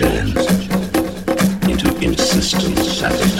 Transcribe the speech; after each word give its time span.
into 0.00 1.88
insistent 2.00 2.78
sadness. 2.78 3.37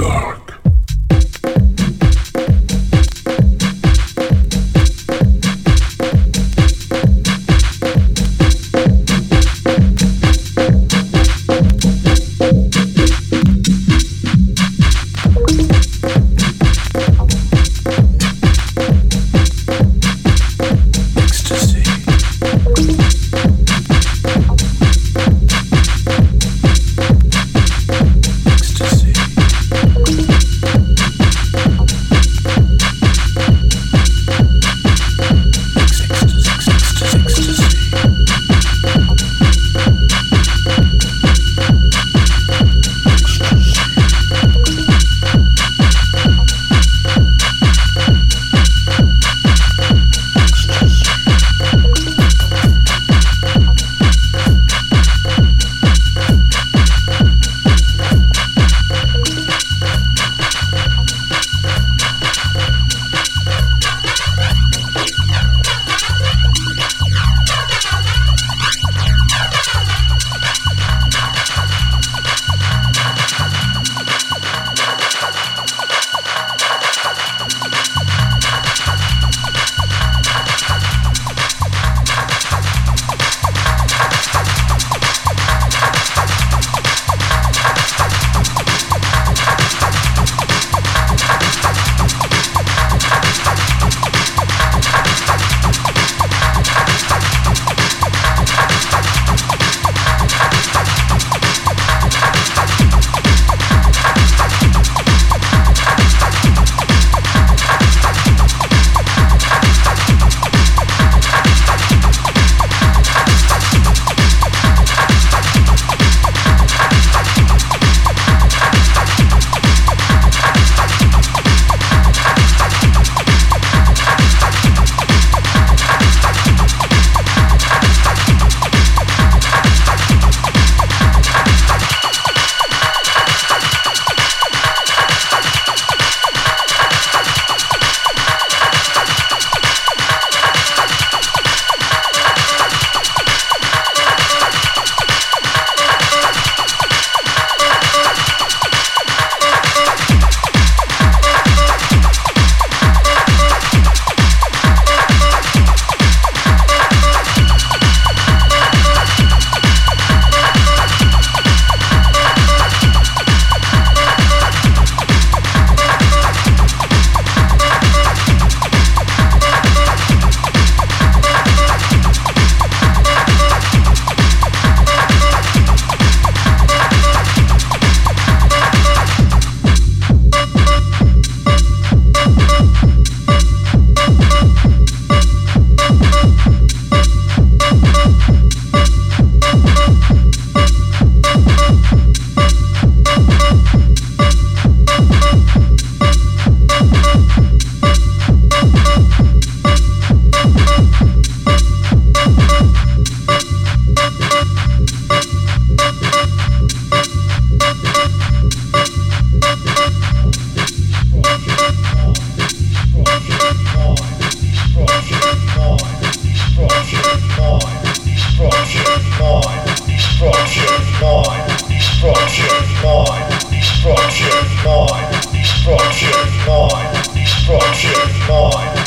world. 0.00 0.39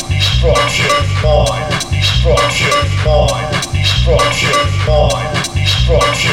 Destruction, 0.09 0.91
mind, 1.23 1.71
destruction. 1.89 2.69
mind, 3.05 3.71
destruction. 3.71 4.51
mind, 4.85 5.55
destruction. 5.55 6.32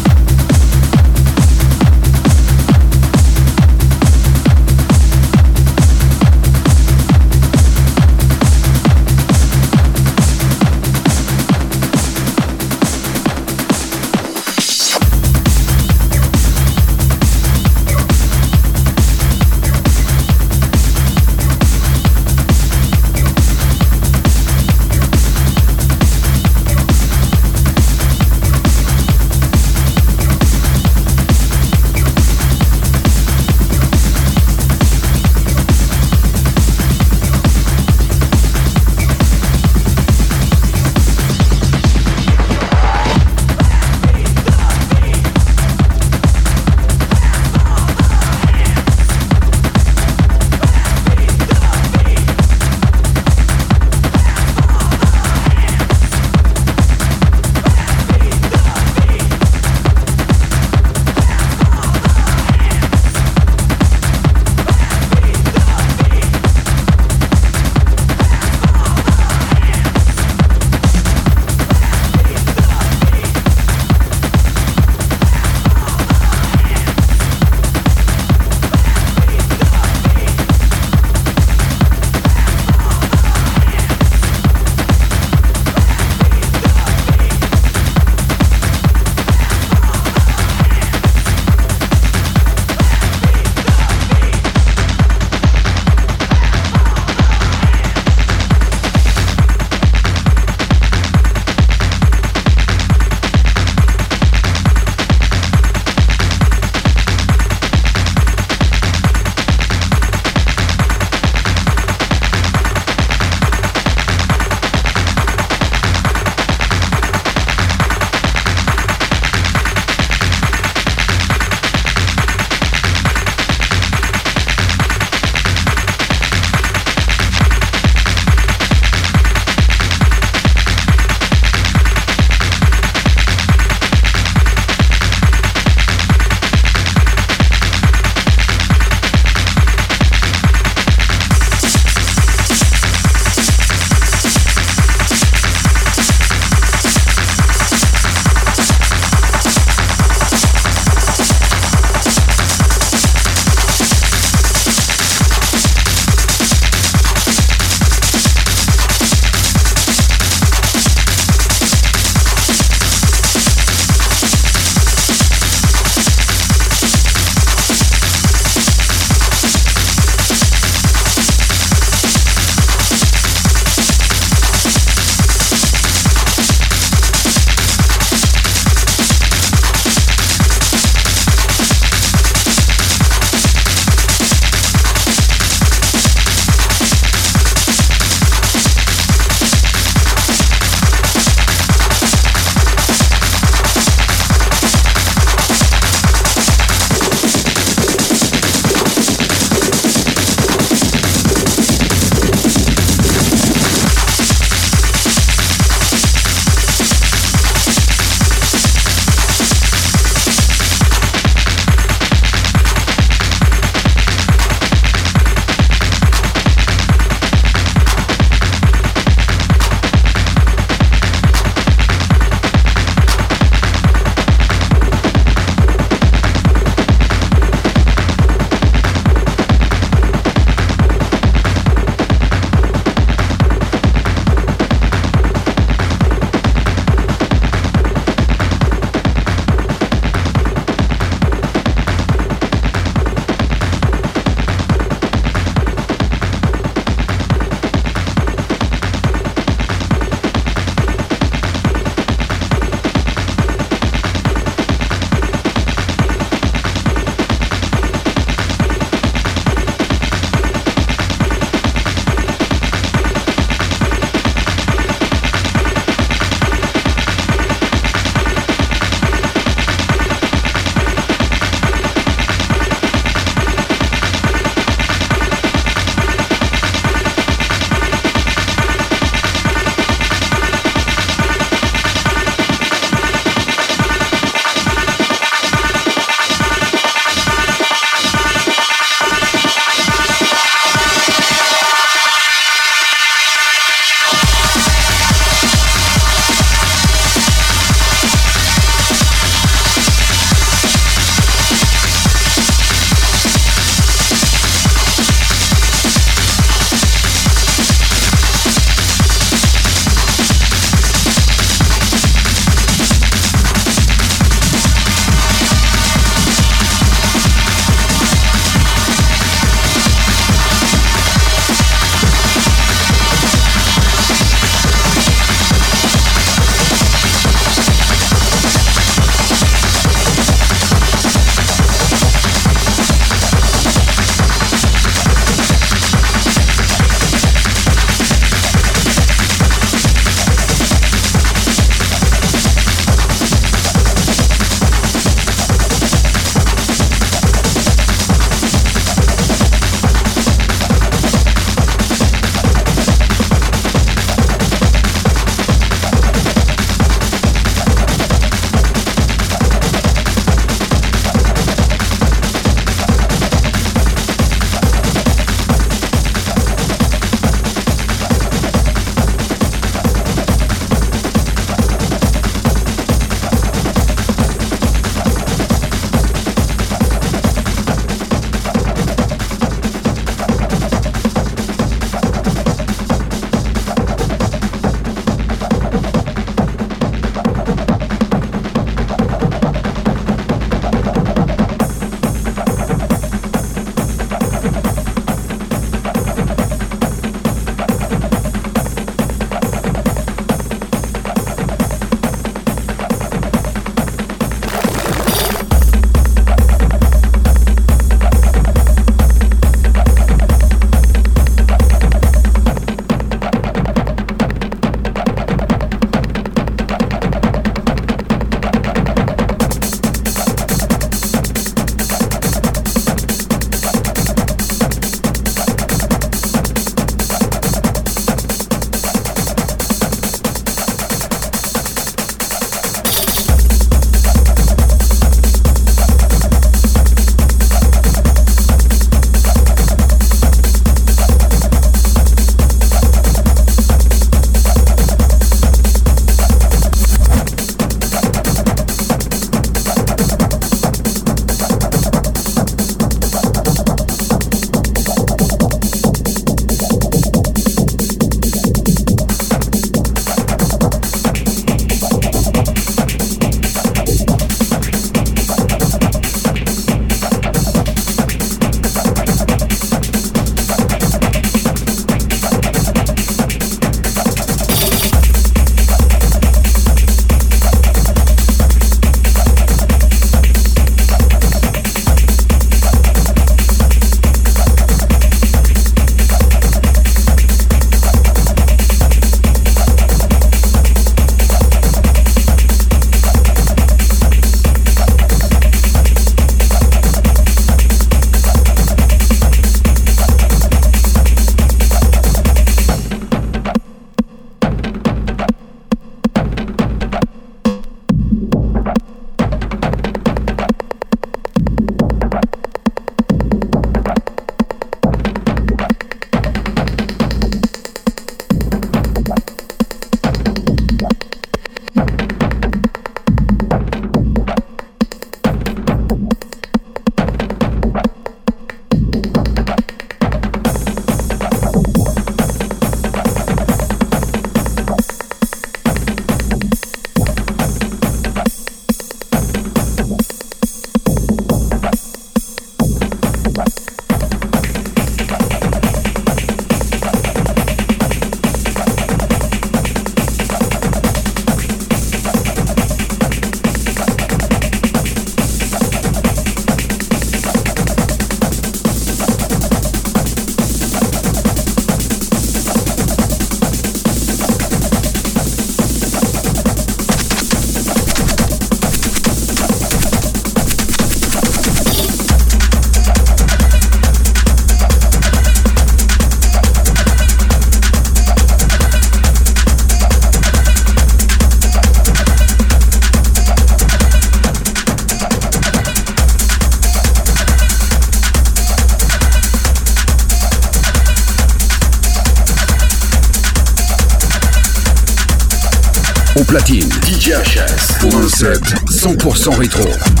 Platine, 596.31 596.69
DJ 596.85 597.09
HS, 597.09 597.79
pour 597.81 597.93
un 597.93 598.07
set 598.07 598.41
100% 598.69 599.35
rétro. 599.35 600.00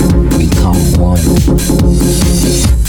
we 0.00 0.46
become 0.48 0.92
one. 0.98 2.79